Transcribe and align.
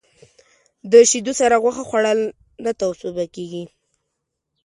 د 0.91 0.93
شیدو 1.09 1.33
سره 1.41 1.55
غوښه 1.63 1.83
خوړل 1.89 2.19
نه 2.63 2.71
توصیه 2.79 3.25
کېږي. 3.35 3.63